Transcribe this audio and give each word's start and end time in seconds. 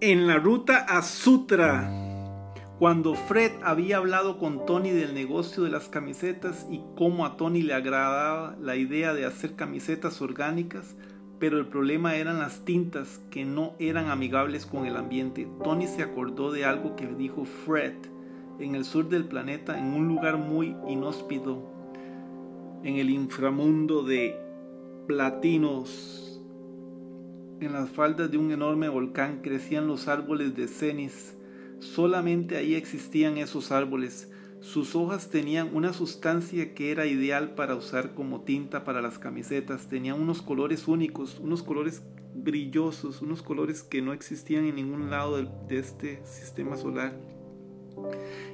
En 0.00 0.26
la 0.26 0.36
ruta 0.36 0.84
a 0.88 1.02
Sutra, 1.02 1.90
cuando 2.78 3.14
Fred 3.14 3.52
había 3.62 3.96
hablado 3.96 4.38
con 4.38 4.66
Tony 4.66 4.90
del 4.90 5.14
negocio 5.14 5.62
de 5.62 5.70
las 5.70 5.88
camisetas 5.88 6.66
y 6.70 6.82
cómo 6.96 7.24
a 7.24 7.36
Tony 7.36 7.62
le 7.62 7.72
agradaba 7.72 8.56
la 8.60 8.76
idea 8.76 9.14
de 9.14 9.24
hacer 9.24 9.54
camisetas 9.54 10.20
orgánicas, 10.20 10.96
pero 11.38 11.58
el 11.58 11.66
problema 11.66 12.16
eran 12.16 12.38
las 12.38 12.64
tintas 12.64 13.20
que 13.30 13.44
no 13.44 13.74
eran 13.78 14.10
amigables 14.10 14.66
con 14.66 14.84
el 14.84 14.96
ambiente, 14.96 15.48
Tony 15.62 15.86
se 15.86 16.02
acordó 16.02 16.52
de 16.52 16.64
algo 16.64 16.96
que 16.96 17.06
dijo 17.06 17.44
Fred 17.44 17.94
en 18.58 18.74
el 18.74 18.84
sur 18.84 19.08
del 19.08 19.24
planeta, 19.24 19.78
en 19.78 19.94
un 19.94 20.06
lugar 20.08 20.36
muy 20.36 20.76
inhóspito, 20.86 21.73
en 22.84 22.96
el 22.96 23.10
inframundo 23.10 24.04
de 24.04 24.40
Platinos 25.08 26.24
en 27.60 27.72
las 27.72 27.88
faldas 27.88 28.30
de 28.30 28.36
un 28.36 28.50
enorme 28.52 28.88
volcán 28.88 29.40
crecían 29.40 29.86
los 29.86 30.08
árboles 30.08 30.54
de 30.54 30.68
cenis. 30.68 31.34
Solamente 31.78 32.56
ahí 32.56 32.74
existían 32.74 33.38
esos 33.38 33.72
árboles. 33.72 34.30
Sus 34.60 34.94
hojas 34.94 35.30
tenían 35.30 35.74
una 35.74 35.92
sustancia 35.92 36.74
que 36.74 36.90
era 36.90 37.06
ideal 37.06 37.54
para 37.54 37.74
usar 37.74 38.14
como 38.14 38.42
tinta 38.42 38.84
para 38.84 39.00
las 39.00 39.18
camisetas. 39.18 39.88
Tenían 39.88 40.20
unos 40.20 40.42
colores 40.42 40.88
únicos, 40.88 41.38
unos 41.38 41.62
colores 41.62 42.02
brillosos, 42.34 43.22
unos 43.22 43.42
colores 43.42 43.82
que 43.82 44.02
no 44.02 44.12
existían 44.12 44.64
en 44.64 44.76
ningún 44.76 45.10
lado 45.10 45.36
de, 45.36 45.78
este 45.78 46.24
sistema 46.26 46.76
solar. 46.76 47.14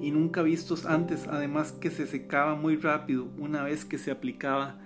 Y 0.00 0.10
nunca 0.10 0.42
vistos 0.42 0.86
antes, 0.86 1.26
además 1.28 1.72
que 1.72 1.90
se 1.90 2.06
secaba 2.06 2.54
muy 2.54 2.76
rápido 2.76 3.28
una 3.38 3.62
vez 3.62 3.84
que 3.84 3.98
se 3.98 4.10
aplicaba 4.10 4.78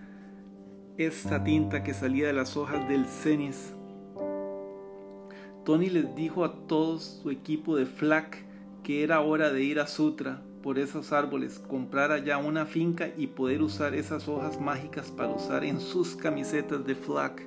esta 0.99 1.45
tinta 1.45 1.83
que 1.83 1.95
salía 1.95 2.27
de 2.27 2.33
las 2.33 2.57
hojas 2.57 2.89
del 2.89 3.07
cenis. 3.07 3.75
Tony 5.65 5.91
les 5.91 6.15
dijo 6.15 6.45
a 6.45 6.67
todo 6.67 6.99
su 6.99 7.31
equipo 7.31 7.77
de 7.77 7.87
FLAC 7.87 8.45
que 8.83 9.03
era 9.03 9.21
hora 9.21 9.53
de 9.53 9.63
ir 9.65 9.81
a 9.81 9.87
Sutra 9.87 10.43
por 10.63 10.79
esos 10.79 11.13
árboles, 11.13 11.59
comprar 11.59 12.13
allá 12.13 12.39
una 12.39 12.67
finca 12.67 13.11
y 13.17 13.29
poder 13.29 13.63
usar 13.63 13.95
esas 13.95 14.29
hojas 14.29 14.61
mágicas 14.61 15.11
para 15.11 15.31
usar 15.31 15.65
en 15.65 15.81
sus 15.81 16.17
camisetas 16.17 16.85
de 16.87 16.95
FLAC. 16.95 17.43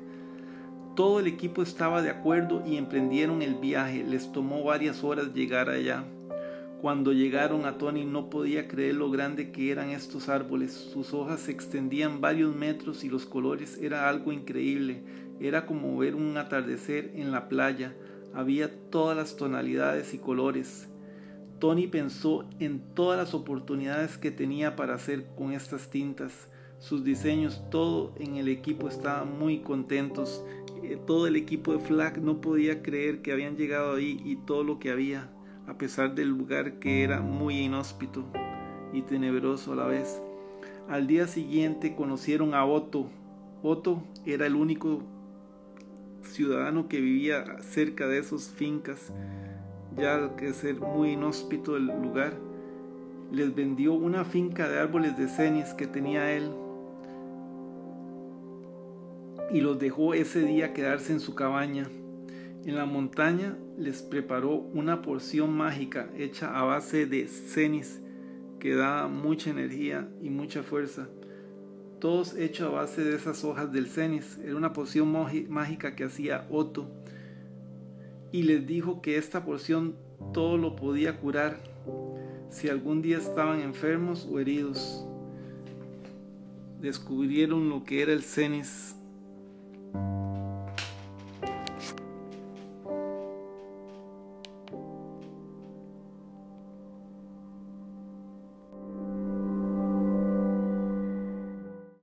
Todo 0.96 1.22
el 1.22 1.28
equipo 1.28 1.62
estaba 1.62 2.02
de 2.02 2.10
acuerdo 2.10 2.62
y 2.66 2.76
emprendieron 2.76 3.42
el 3.42 3.56
viaje. 3.56 4.04
Les 4.04 4.32
tomó 4.32 4.64
varias 4.66 5.04
horas 5.04 5.34
llegar 5.34 5.70
allá. 5.70 6.04
Cuando 6.82 7.12
llegaron 7.12 7.66
a 7.66 7.78
Tony 7.78 8.06
no 8.06 8.30
podía 8.30 8.70
creer 8.70 8.96
lo 8.96 9.12
grande 9.12 9.52
que 9.52 9.70
eran 9.70 9.90
estos 9.90 10.30
árboles. 10.30 10.72
Sus 10.72 11.14
hojas 11.14 11.42
se 11.42 11.52
extendían 11.52 12.22
varios 12.22 12.56
metros 12.56 13.04
y 13.04 13.10
los 13.10 13.26
colores 13.26 13.78
era 13.82 14.08
algo 14.08 14.32
increíble. 14.32 15.04
Era 15.42 15.66
como 15.66 15.98
ver 15.98 16.16
un 16.16 16.38
atardecer 16.38 17.12
en 17.16 17.32
la 17.32 17.50
playa. 17.50 17.96
Había 18.34 18.90
todas 18.90 19.18
las 19.18 19.36
tonalidades 19.36 20.14
y 20.14 20.20
colores. 20.20 20.88
Tony 21.60 21.88
pensó 21.88 22.48
en 22.60 22.80
todas 22.96 23.20
las 23.20 23.34
oportunidades 23.34 24.18
que 24.18 24.32
tenía 24.32 24.78
para 24.78 24.94
hacer 24.94 25.26
con 25.36 25.52
estas 25.52 25.90
tintas. 25.90 26.48
Sus 26.80 27.04
diseños, 27.04 27.62
todo 27.70 28.14
en 28.18 28.38
el 28.38 28.48
equipo 28.48 28.88
estaban 28.88 29.38
muy 29.38 29.60
contentos. 29.60 30.46
Eh, 30.82 30.98
todo 31.06 31.28
el 31.28 31.36
equipo 31.36 31.74
de 31.74 31.80
Flag 31.80 32.22
no 32.22 32.40
podía 32.40 32.82
creer 32.82 33.22
que 33.22 33.34
habían 33.34 33.58
llegado 33.58 33.96
ahí 33.96 34.22
y 34.24 34.38
todo 34.38 34.64
lo 34.64 34.80
que 34.80 34.92
había, 34.92 35.30
a 35.70 35.78
pesar 35.78 36.16
del 36.16 36.30
lugar 36.30 36.80
que 36.80 37.04
era 37.04 37.22
muy 37.22 37.60
inhóspito 37.60 38.26
y 38.92 39.04
tenebroso 39.04 39.74
a 39.74 39.76
la 39.76 39.86
vez. 39.86 40.20
Al 40.90 41.06
día 41.06 41.28
siguiente 41.28 41.96
conocieron 41.96 42.56
a 42.56 42.66
Otto. 42.66 43.08
Otto 43.62 44.04
era 44.26 44.48
el 44.48 44.56
único 44.56 45.04
ciudadano 46.24 46.88
que 46.88 47.00
vivía 47.00 47.62
cerca 47.62 48.08
de 48.08 48.18
esos 48.18 48.50
fincas, 48.50 49.14
ya 49.96 50.36
que 50.36 50.54
ser 50.54 50.80
muy 50.80 51.12
inhóspito 51.12 51.78
el 51.78 51.86
lugar, 51.86 52.34
les 53.32 53.54
vendió 53.54 53.94
una 53.94 54.26
finca 54.26 54.68
de 54.68 54.80
árboles 54.80 55.18
de 55.18 55.28
cenis 55.28 55.76
que 55.76 55.86
tenía 55.86 56.32
él 56.32 56.52
y 59.52 59.62
los 59.62 59.78
dejó 59.78 60.16
ese 60.16 60.42
día 60.42 60.74
quedarse 60.74 61.14
en 61.14 61.20
su 61.20 61.36
cabaña. 61.36 61.88
En 62.66 62.76
la 62.76 62.86
montaña 62.86 63.58
les 63.78 64.02
preparó 64.02 64.56
una 64.56 65.02
porción 65.02 65.56
mágica 65.56 66.10
hecha 66.18 66.60
a 66.60 66.64
base 66.64 67.06
de 67.06 67.28
cenis 67.28 68.02
que 68.60 68.76
da 68.76 69.08
mucha 69.08 69.50
energía 69.50 70.10
y 70.22 70.30
mucha 70.30 70.64
fuerza 70.64 71.08
todos 72.00 72.36
hechos 72.36 72.68
a 72.68 72.72
base 72.72 73.04
de 73.04 73.16
esas 73.16 73.44
hojas 73.44 73.72
del 73.72 73.88
cenis. 73.88 74.40
Era 74.44 74.56
una 74.56 74.74
poción 74.74 75.14
mágica 75.50 75.96
que 75.96 76.06
hacía 76.06 76.48
Otto. 76.50 76.90
Y 78.32 78.44
les 78.44 78.66
dijo 78.66 79.02
que 79.02 79.18
esta 79.18 79.44
porción 79.44 79.96
todo 80.34 80.58
lo 80.58 80.76
podía 80.76 81.20
curar 81.20 81.58
si 82.50 82.70
algún 82.70 83.02
día 83.02 83.18
estaban 83.18 83.62
enfermos 83.62 84.28
o 84.30 84.40
heridos. 84.40 85.06
Descubrieron 86.80 87.70
lo 87.70 87.84
que 87.84 88.02
era 88.02 88.14
el 88.14 88.24
cenis 88.24 88.96